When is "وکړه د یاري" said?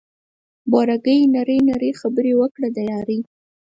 2.37-3.19